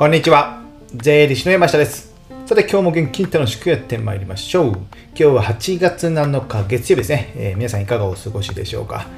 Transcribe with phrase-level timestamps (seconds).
[0.00, 0.62] こんにちは。
[0.94, 2.14] 税理士の山下です。
[2.46, 4.72] さて、今日も元気に楽しくやってまいりましょう。
[4.72, 7.32] 今日は8月7日月曜日ですね。
[7.36, 9.08] えー皆さんいかがお過ごしでしょうか。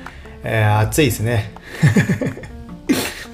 [0.42, 1.53] えー暑いですね。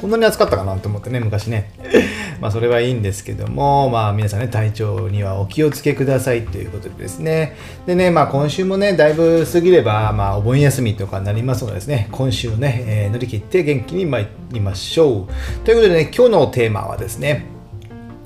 [0.09, 1.71] こんなに暑かったかなと思ってね、昔ね。
[2.41, 7.57] まあ、それはいいんですけども、まあ、皆さんね、体調にはお気をつけくださいということでですね。
[7.87, 15.65] でね、まあ、今週もね、だいぶ過ぎれば、まあ、お盆休みとかになりますのでですね、今週ね、えー乗り切って元気に参りましょう。
[15.65, 17.47] ということでね、今日のテーマはですね、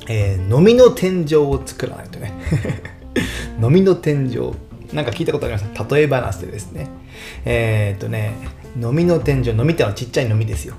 [0.09, 2.33] えー飲みの天井を作らないとね。
[3.63, 4.53] 飲みの天井。
[4.95, 5.67] なんか聞いたことあります？
[5.95, 6.87] 例え話でですね。
[7.47, 8.35] えーっとね、
[8.77, 10.75] 飲みの天井、飲みってのはちっちゃい飲みですよ。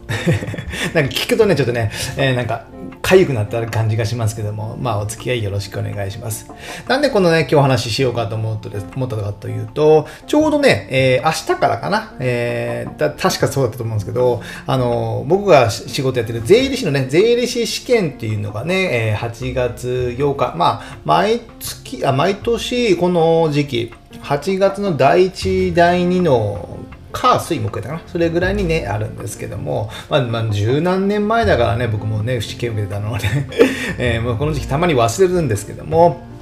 [0.93, 2.65] なんか聞くとね、ちょっとね、えーなんか、
[3.01, 6.49] かゆくなった感じがしますけども、まあ、お付き合いよろしくお願いします。
[6.87, 26.72] なんでこのね、今日お話ししようかと思うと思ったかというと、ちょうどね、えー明日からかな、えーだ確かそうだったと思うんですけど、あの僕が仕事やってる税理士のね、税理士試験っていうのがね、えー8月8日、まあ、毎月、あ、毎年この時期、8月の第1、第2の
[27.13, 28.01] 火水木やったかな。
[28.07, 29.89] それぐらいにねあるんですけども。
[30.09, 33.27] まあまあ十何年前だからね僕もね試験受けてたので、
[33.97, 36.33] えーもうこの時期たまに忘れるんですけども。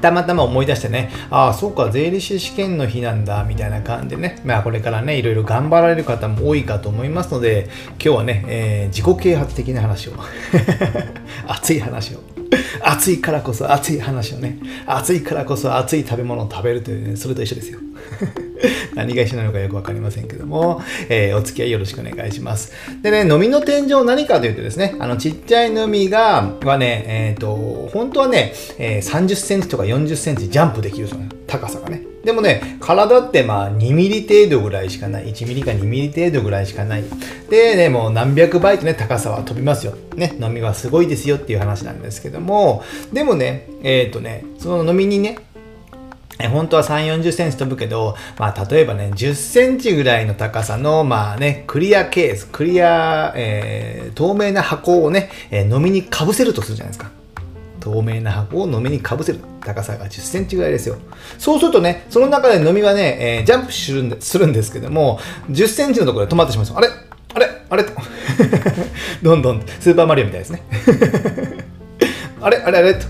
[0.00, 10.12] たまたま思い出してね、ああ、そうか、税理士試験の日なんだ、みたいな感じでね、まあこれからね、いろいろ頑張られる方も多いかと思いますので、今日はね、えー自己啓発的な話を、
[11.48, 12.20] 熱い話を、
[12.80, 17.80] 熱いからこそ熱い話をね、熱いからこそ熱い食べ物を食べるというね、それと一緒ですよ。
[18.94, 22.72] 何が一緒なのかよく分かりませんけども、えーお付き合いよろしくお願いします。
[23.02, 32.02] でね、飲みの天井何かというとですね、あのちっちゃい飲みが、はね、えっ、と、本当はね、えー30センチとか40センチジャンプできるそうなの高さがね。
[32.24, 35.32] でもね、体ってまあ2ミリ程度ぐらいしかない。
[35.32, 37.04] 1ミリか2ミリ程度ぐらいしかない。
[37.48, 39.94] でね、もう何百倍とね、高さは飛びますよ。
[40.16, 42.82] ね、飲みはすごいですよっていう話なんですけども、
[43.12, 45.38] でもね、えっ、とね、その飲みにね、
[46.46, 57.10] 本当は3、40センチ飛ぶけど、まあ、例えばね、10センチぐらいの高さの、まあね、クリアケース、クリア、えー透明な箱をね、えー飲みにかぶせるとするじゃないですか。
[57.80, 60.96] 透明な箱を飲みにかぶせる高さが10センチぐらいですよ。
[61.38, 65.18] そうするとね、その中で飲みはね、えージャンプするんでするんですけども、
[65.50, 66.78] 10センチのところで止まってしまうんですよ。
[66.78, 66.88] あれ？
[67.34, 67.48] あれ？
[67.70, 67.84] あれ？
[69.22, 70.62] どんどん、スーパーマリオみたいですね。
[72.40, 72.58] あれ？
[72.58, 72.78] あれ？
[72.78, 72.94] あれ？
[72.94, 73.06] と。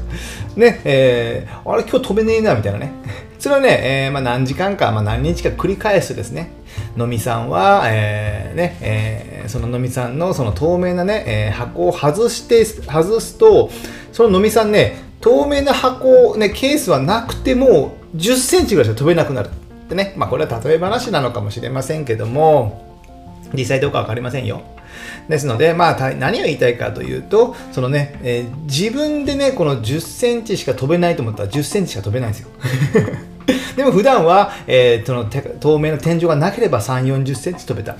[0.59, 2.93] ね、えーあれ今日飛べねえな、みたいなね。
[3.39, 6.51] それをね、えーまあ、何時間か、まあ、何日か繰り返すですね、
[6.99, 13.71] 飲みさんは、えーね、えーその飲みさんのその透明なね、えー箱を外して、外すと、
[14.13, 19.51] その飲みさんね、透明な箱、ね、ケースはなくても、10センチぐらいしか飛べなくなる。
[19.89, 22.83] でね、まあ、これは例え話なのかもしれませんけども、
[23.55, 24.63] 実際どうかわかりませんよ。
[25.29, 32.49] ですので、まあ、何を言いたいかというと、そのね、えー自分でね、この10センチしか飛べないと思ったら10センチしか飛べないんですよ。
[33.77, 37.97] でも普段は、えーその透明の天井がなければ3、40センチ飛べた。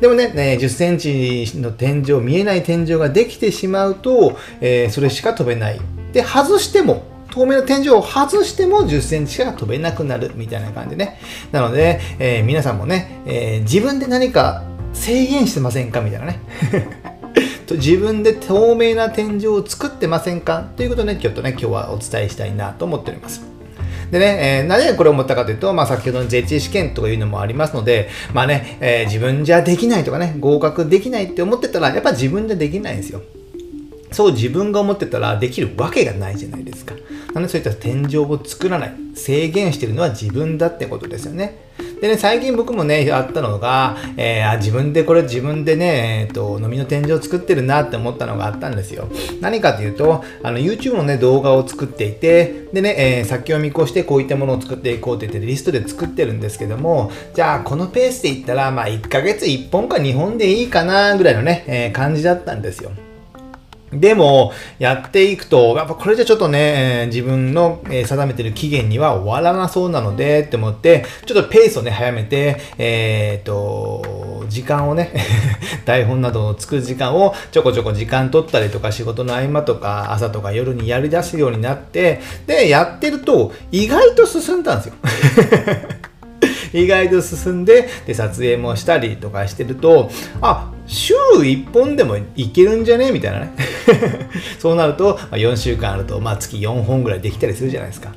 [0.00, 5.80] でもね、ね10センチの天井、見えない天井ができてしまうと、えーそれしか飛べない。
[6.12, 11.20] で、外しても、透明の天井を外しても10センチしか飛べなくなるみたいな感じでね。
[11.52, 14.64] なので、えー皆さんもね、えー自分で何か
[15.00, 16.40] 制限してませんかみたいなね。
[17.70, 23.42] 自分で透明な天井を作ってませんかということをね、ちょっとね、今日はお伝えしたいなと思っております。
[24.10, 33.22] でね、えー、何でこれを思ったかというと、まあ、先ほどの税理試験とかいうのもありますので、まあね、えー自分じゃできないとかね、合格できないって思ってたら、やっぱ自分じゃできないんですよ。
[34.10, 36.96] そう自分が思ってたらできるわけがないじゃないですか。
[37.32, 41.70] なのでそういった天井を作らない、制限してるのは自分だってことですよね。
[42.00, 49.08] でね、最近僕もね、あったのが、えーあ自分でこれ自分でね、えーと、飲みの天井を作ってるなって思ったのがあったんですよ。
[49.40, 62.92] 何かというと、あの YouTube のね、動画を作っていて、でね、えー先を見越してこういったものを作っていこうって言ってリストで作ってるんですけども、じゃあこのペースでいったら、まあ1ヶ月1本か2本でいいかなぐらいのね、えー感じだったんですよ。
[63.92, 75.12] でも、やっていくと、やっぱこれじゃちょっとね、自分の、定めてる期限には終わらなそうなので、って思って、ちょっとペースをね、早めて、えーっと、時間をね、
[75.84, 84.94] 台本などを作る時間をちょこちょこ時間取ったりとか、仕事の合間とか、朝とか夜にやり出すようになって、で、やってると、意外と進んだんですよ。
[86.72, 90.10] 意外と進んでで撮影もしたりとかしてると
[90.40, 93.12] あ週1本でもいけるんじゃね？
[93.12, 93.52] みたいなね。
[94.58, 98.12] そうなると、まあ、4週間あると、まあ、月4本ぐらいできたりするじゃないですか。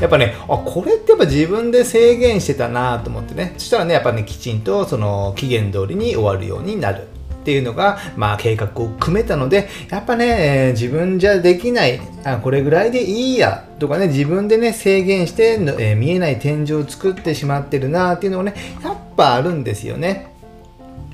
[0.00, 3.54] やっぱねあこれってやっぱ自分で制限してたなと思ってね。
[3.56, 7.06] そしたらねやっぱねきちんとその期限通りに終わるようになる。
[7.40, 20.29] っていうのが、まあ、計画を組めたので、やっぱね、自分じゃできない、あこれぐらいでいいやとかね、自分でね、制限して、え、見えない天井を作ってしまってるなっていうのがね、やっぱあるんですよね。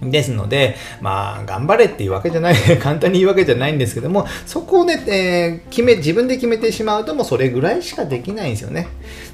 [0.03, 8.89] ですので、まあ、頑張れっていうわけじゃない、 簡単に言うわけじゃないんですけども、そこをね、えー、決め、自分で決めてしまうともうそれぐらいしかできないんですよね。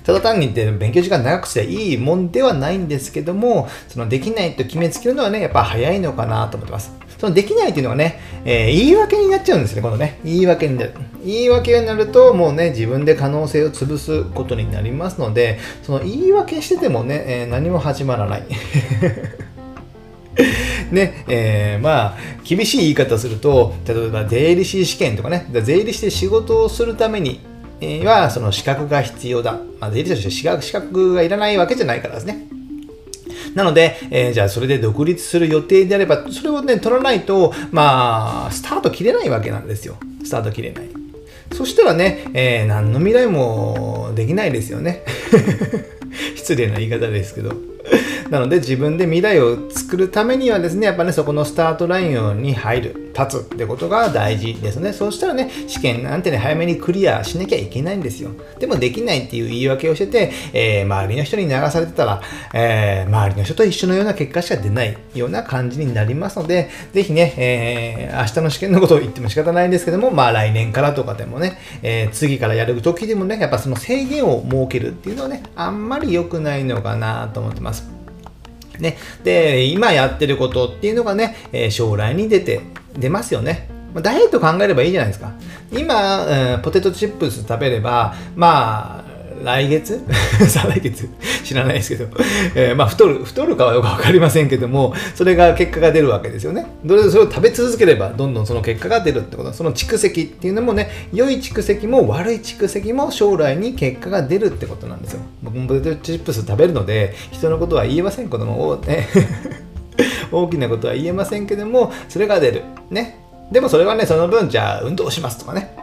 [0.05, 6.93] ただ単にって勉強時間長くしていいもんではないんですけども、そのできないと決めつけるのはね、やっぱ早いのかなと思ってます。
[7.19, 10.19] そのできないっていうのはね、えー、言い訳になっちゃうんですね、このね。
[10.25, 10.95] 言い訳になる。
[11.25, 18.43] 言い訳になると、もうね、自分で可能性を潰すことになりますので、その言い訳しててもね、えー、何も始まらない。
[20.93, 27.41] ね、えー、まあ、厳しい言い方すると、例えば税理士試験とかね、税理士で仕事をするために
[28.05, 29.59] は、その資格が必要だ。
[29.81, 32.47] まあ、税理士として資格資格がいらないわけじゃないからですね。
[33.55, 39.97] なので、えー、じゃあそれで独立する予定であれば、それをね、取らないと、まあ、スタート切れないわけなんですよ。
[40.25, 40.89] スタート切れない。
[41.53, 45.03] そしたらね、えー、何の未来もできないですよね。
[46.37, 47.72] 失礼な言い方ですけど。
[48.31, 54.93] なので自分で未来を作るためにはですね、やっぱね、そこのスタートラインに入る、立つってことが大事ですね。
[54.93, 58.31] そうしたらね、試験なんてね、早めにクリアしなきゃいけないんですよ。
[58.59, 62.23] でもできないっていう言い訳をしてて、えー、周りの人に流されてたら、
[62.55, 78.02] えー、周りの人と一緒のような結果しか出ないような感じになりますので、ぜひね、えー、明日の試験のことを言っても仕方ないんですけども、まあ来年からとかでもね、え、次からやるときでもね、やっぱその制限を設けるっていうのはね、あんまり良くないのかなと思ってます。
[78.83, 78.99] ね。
[79.25, 82.61] で、今やってることっていうのがね、え将来に出て、
[82.99, 83.69] 出ますよね。
[84.01, 85.33] ダイエット考えればいいじゃないですか。
[85.71, 89.12] 今、えー、ポテトチップス食べれば、まあ、
[89.43, 90.01] 来月？
[90.49, 91.09] 再来月？
[91.45, 92.09] 知らないですけど、
[92.55, 96.67] えー、まあ太る、太るかはどうか分かりませんけども、それが結果が出るわけですよね。
[96.85, 99.53] どれそれを食べ続ければ、どんどんその結果が出るってこと。
[99.53, 105.21] その蓄積っていうのもね、良い蓄積も悪い蓄積も将来に結果が出るってことなんですよ。
[105.43, 109.09] 僕もポテトチップス食べるので、人のことは言えません、子供をね。
[110.33, 112.63] 大きなことは言えませんけども、それが出る。
[112.91, 113.19] ね。
[113.51, 115.82] でもそれはね、その分、じゃあ運動しますとかね。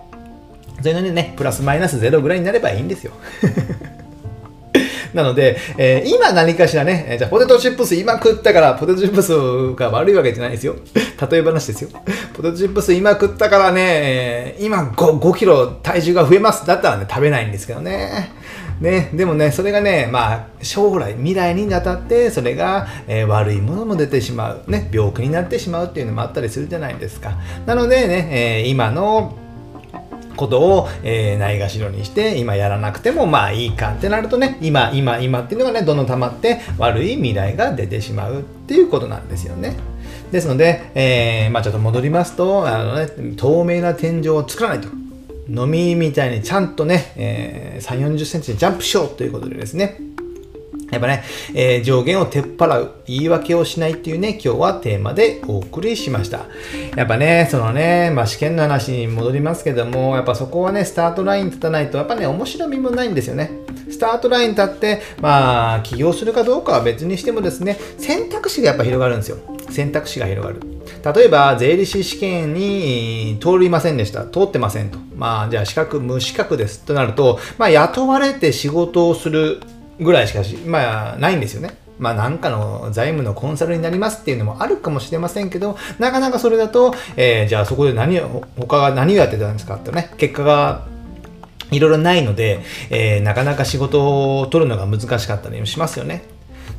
[0.82, 3.14] それがね、プラスマイナスゼロぐらいになればいいんですよ。
[5.14, 9.32] なので、えー、今何かしらね、じゃポテトチップス今食ったからポテトチップス
[9.76, 10.76] が悪いわけじゃないですよ。
[11.30, 11.90] 例え話ですよ。
[12.34, 16.66] ポテトチップス今食ったからね、今 5, 5キロ体重が増えます。
[16.68, 18.32] だったらね、食べないんですけどね。
[18.80, 27.34] ね、でもね、それがね、まあ、将来、未来にあたって、それが、えー、悪いものも出てしまう、ね、病気になってしまうっていうのもあったりするじゃないですか。
[27.66, 28.30] なのでね、
[28.64, 29.36] え、今の
[30.40, 39.76] ことを、えー、ないがしろにして今やらなくてもまあいいかってなるとね今今今っていうのがねどんどん溜まって悪い未来が出てしまうっていうことなんですよね。
[40.32, 44.88] ですので、えー、まあ、ちょっと戻りますとあの、ね、透明な天井を作らないと。
[45.52, 50.00] 飲みみたいにちゃんとね、えー、3、40センチでジャンプしようということでですね、
[50.92, 56.46] やっぱね、えー、上限を手っ払う、言い訳をしないっていうね、今日はテーマでお送りしました。
[56.96, 63.52] やっぱね、そのね、まあ、試験の話に戻りますけども、やっぱそこはね、スタートライン立たないと、やっぱね、面白みもないんですよね。
[63.90, 69.38] スタートライン立って、まあ、起業するかどうかは別にしてもですね、選択肢がやっぱ広がるんですよ。
[69.70, 70.62] 選択肢が広がる。
[71.16, 74.26] 例えば、税理士試験に通りませんでした。
[74.26, 74.98] 通ってませんと。
[75.16, 79.62] まあ、じゃあ資格無資格ですとなると、まあ、雇われて仕事をする
[80.00, 81.78] ぐらいしかし、まあ、ないんですよね。
[81.98, 90.88] まあ、なんかの財務のコンサルになりますっていうのもあるかもしれませんけど、なかなかそれだと、えー、じゃあそこで何を、他が何をやってたんですかってね、結果が
[91.72, 96.24] いろいろないので、えー、なかなか仕事を取るのが難しかったりもしますよね。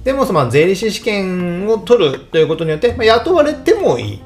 [0.04, 4.22] でも、その税理士試験を取るということによって、まあ、雇われてもいい。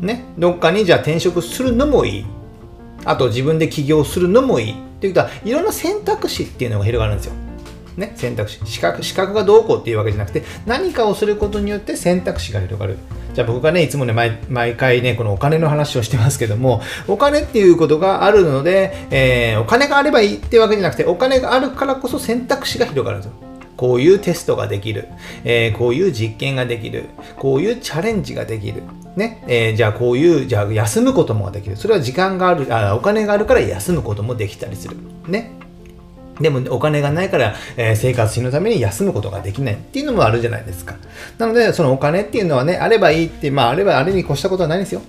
[0.00, 0.24] ね。
[0.36, 2.26] どっかにじゃあ転職するのもいい。
[3.04, 4.72] あと自分で起業するのもいい。
[4.72, 7.32] っていうか、いろんな選択肢っていうのが広がるんですよ。
[7.96, 8.60] ね、選択肢。
[8.64, 12.98] 資格資格がどうこうっていうわけじゃなくて何かをすることによって選択肢が広がる。
[13.34, 23.52] じゃあ僕がねいつもね毎毎回ねこのお金の話をしてますけどもお金っていうことがあるので、えー、お金があればいいっていうわけじゃなくてお金があるからこそ選択肢が広がるんですよ。
[23.82, 25.08] こういうテストができる、
[25.42, 27.06] えー、こういう実験ができる、
[27.36, 28.84] こういうチャレンジができる、
[29.16, 31.76] ね、えー、じゃあこういう、じゃあ休むこともできる。
[31.76, 34.96] それは時間がある、あお金があるから休むこともできたりする。
[35.26, 35.61] ね。
[36.40, 40.96] でもお金がないから、えー、生活費のために休むことができないっていうのもあるじゃないですか。
[41.38, 45.02] なので、そのお金っていうのはね、あればいいって、まあ、あればあれに越したことはないですよ。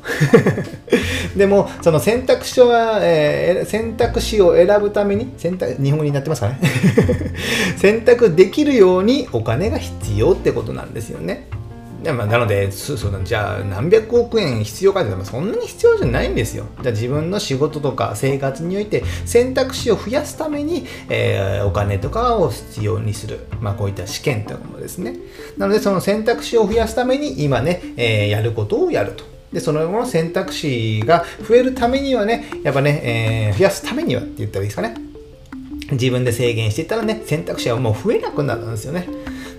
[1.36, 6.60] でも、その選択肢は、えー、選択肢を選ぶために、選択、日本語になってますかね
[7.78, 11.48] 選択できるようにお金が必要ってことなんですよね。
[12.04, 16.66] でまあ、なのでそそうじゃあ何百億円必要かって言ったらそんなに必要じゃないんですよ。
[16.82, 25.16] じゃあ自分の仕事とか生活において選択肢を増やすために、えー、お金とかを必要にする、まあ、こういった試験というもですね。
[25.58, 29.24] なのでその選択肢を増やすために今ね、えー、やることをやると。
[29.54, 34.96] で、その後の選択肢が増えるためにはね、やっぱね、えー、増やすためにはって言ったらいいですかね。
[35.92, 39.08] 自分で制限していったらね、選択肢はもう増えなくなるんですよね。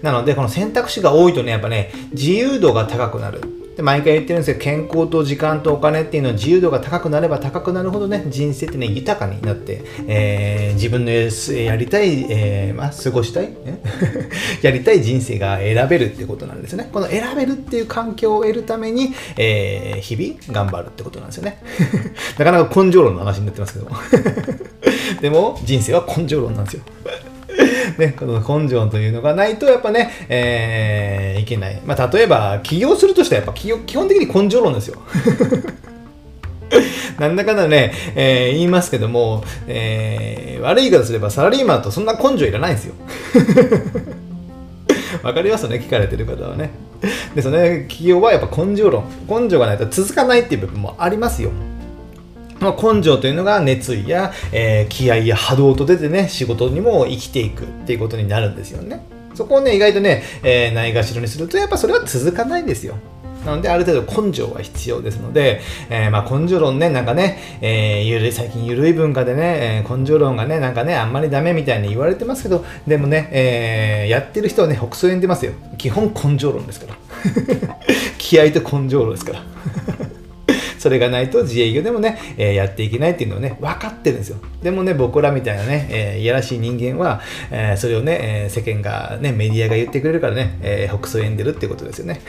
[0.04, 3.40] なので、この選択肢が多いとね、やっぱね、自由度が高くなる。
[3.74, 13.80] で毎回言ってるんですけど、健康と時間とお金っていうのは自由度が高くなれば高くなるほどね、人生ってね、豊かになって、えー、自分のやりたい、えー、まあ、過ごしたい、ね
[14.60, 16.90] やりたい人生が選べるってことなんですね。
[16.92, 21.62] この選べるっていう環境を得るために、えー、日々頑張るってことなんですよね。
[22.38, 23.96] なかなか根性論の話になってますけども。
[25.22, 26.82] でも、人生は根性論なんですよ。
[27.98, 31.80] ね、この根性というのがないと、やっぱね、えー、いけない。
[31.84, 34.98] まあ、例えば、起業するとしたら、やっぱ基本的に根性論ですよ。
[37.18, 42.94] なんだかんだね、えー、言いますけども、えー、悪い言い方すればサラリーマンとそんな根性いらないんですよ。
[45.22, 46.70] わかりますよね、聞かれてる方はね。
[47.34, 49.04] で、そのね、企業はやっぱ根性論。
[49.28, 51.50] 根性がないと続かないっていう部分もありますよ。
[52.60, 59.04] まあ、根性というのが熱意や、えー、気合や波動と出てね、仕事にも生きていくっていうことになるんですよね。
[59.34, 62.94] そこをね、意外とね、えー、ないがしろにすると、やっぱそれは続かないんですよ。
[63.44, 75.52] なので、ある程度根性は必要ですので、えー、まあ根性論ね、なんかね、えー、ゆるい、最近緩い文化でね、えー、根性論がね、なんかね、あんまりダメみたいに言われてますけど、でもね、えー、やってる人はね、北総園出ますよ。
[75.76, 76.96] 基本根性論ですから。
[78.16, 79.42] 気合と根性論ですから。
[80.84, 84.36] それがないと自営業でもね、えー、やっていけないっていうのをね、分かってるんですよ。
[84.62, 92.20] でもね、僕らみたいなね、えー、いやらしい人間は、えー、それをね、え世間がね、メディアが言ってくれるからね、えー、北総んでるってことですよね。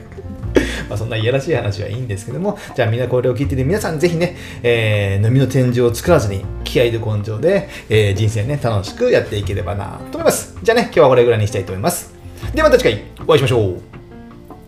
[0.88, 10.56] まあそんないやらしい話はいいんですけども、じゃあみんなこれを聞いてて、皆さんぜひね、えー、飲みの天井を作らずに、気合と根性で、えー、人生ね、楽しくやっていければなと思います。
[10.62, 12.14] じゃあね、今日はこれぐらいにしたいと思います。
[12.54, 13.80] ではまた次回お会いしましょう。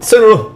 [0.01, 0.56] さよなら